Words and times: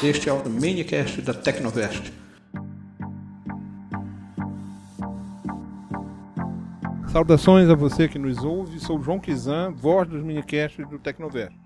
Este 0.00 0.28
é 0.28 0.32
o 0.32 0.48
minicast 0.48 1.20
da 1.22 1.34
Tecnovest. 1.34 2.12
Saudações 7.10 7.68
a 7.68 7.74
você 7.74 8.06
que 8.06 8.16
nos 8.16 8.44
ouve, 8.44 8.78
sou 8.78 9.02
João 9.02 9.18
Kizan, 9.18 9.72
voz 9.72 10.08
dos 10.08 10.22
minicasts 10.22 10.88
do 10.88 11.00
Tecnovest. 11.00 11.58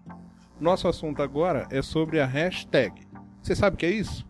Nosso 0.59 0.89
assunto 0.89 1.23
agora 1.23 1.67
é 1.71 1.83
sobre 1.83 2.21
a 2.21 2.27
hashtag. 2.27 3.07
Você 3.43 3.55
sabe 3.55 3.75
o 3.75 3.79
que 3.79 3.85
é 3.85 3.91
isso? 3.91 4.27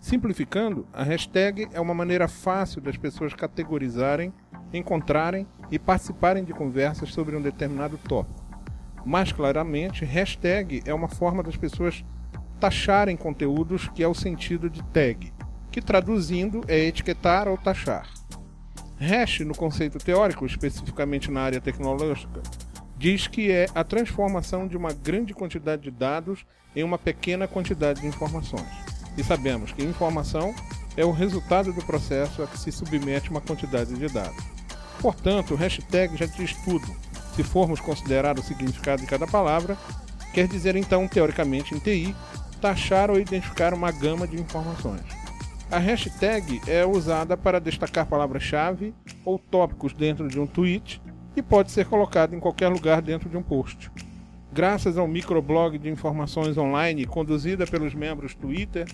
Simplificando, 0.00 0.86
a 0.90 1.02
hashtag 1.02 1.68
é 1.74 1.80
uma 1.80 1.92
maneira 1.92 2.26
fácil 2.26 2.80
das 2.80 2.96
pessoas 2.96 3.34
categorizarem, 3.34 4.32
encontrarem 4.72 5.46
e 5.70 5.78
participarem 5.78 6.44
de 6.44 6.54
conversas 6.54 7.12
sobre 7.12 7.36
um 7.36 7.42
determinado 7.42 7.98
tópico. 7.98 8.42
Mais 9.04 9.32
claramente, 9.32 10.02
hashtag 10.02 10.82
é 10.86 10.94
uma 10.94 11.08
forma 11.08 11.42
das 11.42 11.58
pessoas 11.58 12.02
taxarem 12.60 13.16
conteúdos 13.16 13.88
que 13.88 14.02
é 14.02 14.08
o 14.08 14.14
sentido 14.14 14.70
de 14.70 14.82
tag, 14.84 15.32
que 15.70 15.82
traduzindo 15.82 16.62
é 16.68 16.78
etiquetar 16.78 17.48
ou 17.48 17.56
taxar. 17.56 18.08
Hash, 18.98 19.40
no 19.40 19.54
conceito 19.54 19.98
teórico, 19.98 20.46
especificamente 20.46 21.30
na 21.30 21.40
área 21.40 21.60
tecnológica, 21.60 22.42
diz 22.96 23.26
que 23.26 23.50
é 23.50 23.66
a 23.74 23.82
transformação 23.84 24.66
de 24.66 24.76
uma 24.76 24.92
grande 24.92 25.34
quantidade 25.34 25.82
de 25.82 25.90
dados 25.90 26.46
em 26.74 26.82
uma 26.82 26.98
pequena 26.98 27.46
quantidade 27.46 28.00
de 28.00 28.06
informações. 28.06 28.68
E 29.16 29.22
sabemos 29.22 29.72
que 29.72 29.82
informação 29.82 30.54
é 30.96 31.04
o 31.04 31.10
resultado 31.10 31.72
do 31.72 31.84
processo 31.84 32.42
a 32.42 32.46
que 32.46 32.58
se 32.58 32.72
submete 32.72 33.30
uma 33.30 33.40
quantidade 33.40 33.94
de 33.94 34.08
dados. 34.08 34.44
Portanto, 35.00 35.54
o 35.54 35.56
hashtag 35.56 36.16
já 36.16 36.26
diz 36.26 36.54
tudo. 36.64 36.86
Se 37.34 37.42
formos 37.42 37.80
considerar 37.80 38.38
o 38.38 38.42
significado 38.42 39.02
de 39.02 39.08
cada 39.08 39.26
palavra, 39.26 39.76
quer 40.32 40.46
dizer 40.46 40.76
então, 40.76 41.06
teoricamente, 41.08 41.74
em 41.74 41.78
TI, 41.78 42.14
taxar 42.64 43.10
ou 43.10 43.20
identificar 43.20 43.74
uma 43.74 43.92
gama 43.92 44.26
de 44.26 44.40
informações. 44.40 45.02
A 45.70 45.78
hashtag 45.78 46.62
é 46.66 46.86
usada 46.86 47.36
para 47.36 47.60
destacar 47.60 48.06
palavras-chave 48.06 48.94
ou 49.22 49.38
tópicos 49.38 49.92
dentro 49.92 50.28
de 50.28 50.40
um 50.40 50.46
tweet 50.46 50.98
e 51.36 51.42
pode 51.42 51.70
ser 51.70 51.84
colocada 51.84 52.34
em 52.34 52.40
qualquer 52.40 52.68
lugar 52.68 53.02
dentro 53.02 53.28
de 53.28 53.36
um 53.36 53.42
post. 53.42 53.90
Graças 54.50 54.96
ao 54.96 55.06
microblog 55.06 55.76
de 55.76 55.90
informações 55.90 56.56
online 56.56 57.04
conduzida 57.04 57.66
pelos 57.66 57.92
membros 57.92 58.34
Twitter, 58.34 58.86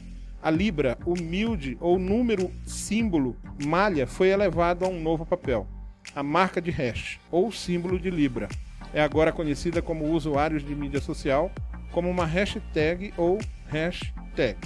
a 0.42 0.50
Libra, 0.50 0.98
humilde 1.06 1.78
ou 1.80 1.96
número 1.96 2.50
símbolo 2.64 3.36
malha 3.64 4.04
foi 4.04 4.30
elevado 4.30 4.84
a 4.84 4.88
um 4.88 5.00
novo 5.00 5.24
papel. 5.24 5.64
A 6.12 6.24
marca 6.24 6.60
de 6.60 6.72
hash, 6.72 7.20
ou 7.30 7.52
símbolo 7.52 8.00
de 8.00 8.10
Libra, 8.10 8.48
é 8.92 9.00
agora 9.00 9.30
conhecida 9.30 9.80
como 9.80 10.10
usuários 10.10 10.64
de 10.64 10.74
mídia 10.74 11.00
social 11.00 11.52
como 11.92 12.08
uma 12.08 12.24
hashtag 12.26 13.12
ou 13.16 13.38
hashtag. 13.66 14.58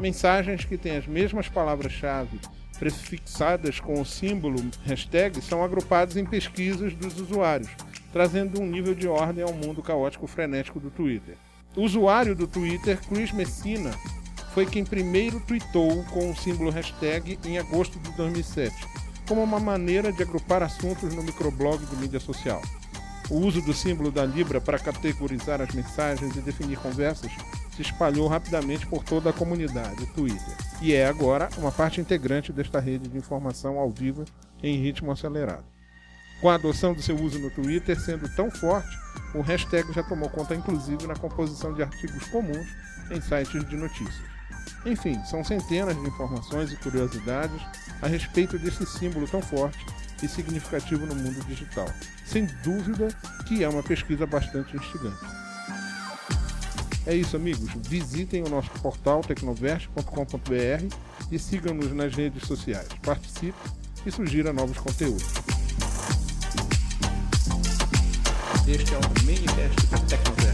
Mensagens 0.00 0.64
que 0.64 0.76
têm 0.76 0.96
as 0.96 1.06
mesmas 1.06 1.48
palavras-chave 1.48 2.40
prefixadas 2.78 3.78
com 3.78 4.00
o 4.00 4.04
símbolo 4.04 4.60
hashtag 4.84 5.40
são 5.40 5.62
agrupadas 5.62 6.16
em 6.16 6.24
pesquisas 6.24 6.94
dos 6.94 7.18
usuários, 7.20 7.70
trazendo 8.12 8.60
um 8.60 8.66
nível 8.66 8.94
de 8.94 9.06
ordem 9.06 9.44
ao 9.44 9.52
mundo 9.52 9.82
caótico 9.82 10.26
frenético 10.26 10.80
do 10.80 10.90
Twitter. 10.90 11.36
O 11.76 11.82
usuário 11.82 12.34
do 12.34 12.46
Twitter, 12.46 12.98
Chris 13.08 13.32
Messina, 13.32 13.92
foi 14.52 14.66
quem 14.66 14.84
primeiro 14.84 15.40
tweetou 15.40 16.04
com 16.04 16.30
o 16.30 16.36
símbolo 16.36 16.70
hashtag 16.70 17.38
em 17.44 17.58
agosto 17.58 17.98
de 17.98 18.16
2007, 18.16 18.74
como 19.26 19.42
uma 19.42 19.58
maneira 19.58 20.12
de 20.12 20.22
agrupar 20.22 20.62
assuntos 20.62 21.12
no 21.14 21.22
microblog 21.22 21.84
de 21.84 21.96
mídia 21.96 22.20
social. 22.20 22.62
O 23.30 23.36
uso 23.36 23.62
do 23.62 23.72
símbolo 23.72 24.10
da 24.10 24.24
Libra 24.24 24.60
para 24.60 24.78
categorizar 24.78 25.60
as 25.60 25.74
mensagens 25.74 26.36
e 26.36 26.40
definir 26.40 26.78
conversas 26.78 27.32
se 27.74 27.82
espalhou 27.82 28.28
rapidamente 28.28 28.86
por 28.86 29.02
toda 29.02 29.30
a 29.30 29.32
comunidade 29.32 30.06
Twitter 30.14 30.54
e 30.80 30.92
é 30.92 31.06
agora 31.06 31.48
uma 31.56 31.72
parte 31.72 32.00
integrante 32.00 32.52
desta 32.52 32.78
rede 32.78 33.08
de 33.08 33.16
informação 33.16 33.78
ao 33.78 33.90
vivo 33.90 34.24
em 34.62 34.76
ritmo 34.76 35.10
acelerado. 35.10 35.64
Com 36.40 36.50
a 36.50 36.54
adoção 36.54 36.92
do 36.92 37.00
seu 37.00 37.16
uso 37.16 37.38
no 37.38 37.50
Twitter 37.50 37.98
sendo 37.98 38.28
tão 38.36 38.50
forte, 38.50 38.94
o 39.34 39.40
hashtag 39.40 39.90
já 39.92 40.02
tomou 40.02 40.28
conta 40.28 40.54
inclusive 40.54 41.06
na 41.06 41.16
composição 41.16 41.72
de 41.72 41.82
artigos 41.82 42.26
comuns 42.28 42.68
em 43.10 43.20
sites 43.20 43.66
de 43.68 43.76
notícias. 43.76 44.34
Enfim, 44.84 45.18
são 45.24 45.42
centenas 45.42 45.96
de 45.96 46.06
informações 46.06 46.70
e 46.70 46.76
curiosidades 46.76 47.60
a 48.02 48.06
respeito 48.06 48.58
desse 48.58 48.84
símbolo 48.84 49.26
tão 49.26 49.40
forte 49.40 49.84
e 50.24 50.28
significativo 50.28 51.06
no 51.06 51.14
mundo 51.14 51.44
digital. 51.44 51.88
Sem 52.24 52.46
dúvida 52.62 53.08
que 53.46 53.62
é 53.62 53.68
uma 53.68 53.82
pesquisa 53.82 54.26
bastante 54.26 54.76
instigante. 54.76 55.24
É 57.06 57.14
isso, 57.14 57.36
amigos. 57.36 57.70
Visitem 57.88 58.42
o 58.42 58.48
nosso 58.48 58.70
portal 58.80 59.20
tecnovest.com.br 59.20 60.96
e 61.30 61.38
sigam-nos 61.38 61.92
nas 61.92 62.14
redes 62.14 62.46
sociais. 62.46 62.88
Participe 63.02 63.58
e 64.06 64.10
sugira 64.10 64.52
novos 64.52 64.78
conteúdos. 64.78 65.24
Este 68.66 68.94
é 68.94 68.98
o 68.98 69.24
minicast 69.26 69.86
da 69.90 69.98
Tecnovest. 69.98 70.53